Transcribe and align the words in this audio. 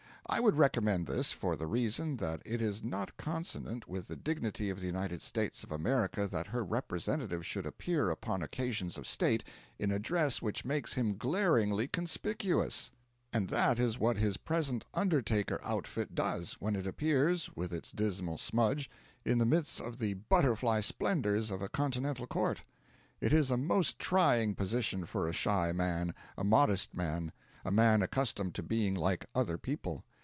I 0.27 0.39
would 0.39 0.55
recommend 0.55 1.07
this 1.07 1.33
for 1.33 1.57
the 1.57 1.67
reason 1.67 2.15
that 2.17 2.41
it 2.45 2.61
is 2.61 2.85
not 2.85 3.17
consonant 3.17 3.89
with 3.89 4.07
the 4.07 4.15
dignity 4.15 4.69
of 4.69 4.79
the 4.79 4.85
United 4.85 5.21
States 5.21 5.61
of 5.61 5.73
America 5.73 6.25
that 6.25 6.47
her 6.47 6.63
representative 6.63 7.45
should 7.45 7.65
appear 7.65 8.09
upon 8.09 8.41
occasions 8.41 8.97
of 8.97 9.05
state 9.05 9.43
in 9.77 9.91
a 9.91 9.99
dress 9.99 10.41
which 10.41 10.63
makes 10.63 10.93
him 10.93 11.17
glaringly 11.17 11.85
conspicuous; 11.89 12.93
and 13.33 13.49
that 13.49 13.77
is 13.77 13.99
what 13.99 14.15
his 14.15 14.37
present 14.37 14.85
undertaker 14.93 15.59
outfit 15.65 16.15
does 16.15 16.53
when 16.61 16.77
it 16.77 16.87
appears, 16.87 17.49
with 17.53 17.73
its 17.73 17.91
dismal 17.91 18.37
smudge, 18.37 18.89
in 19.25 19.37
the 19.37 19.45
midst 19.45 19.81
of 19.81 19.99
the 19.99 20.13
butterfly 20.13 20.79
splendours 20.79 21.51
of 21.51 21.61
a 21.61 21.67
Continental 21.67 22.25
court. 22.25 22.63
It 23.19 23.33
is 23.33 23.51
a 23.51 23.57
most 23.57 23.99
trying 23.99 24.55
position 24.55 25.05
for 25.05 25.27
a 25.27 25.33
shy 25.33 25.73
man, 25.73 26.15
a 26.37 26.45
modest 26.45 26.95
man, 26.95 27.33
a 27.65 27.71
man 27.71 28.01
accustomed 28.01 28.55
to 28.55 28.63
being 28.63 28.95
like 28.95 29.25
other 29.35 29.57
people. 29.57 30.05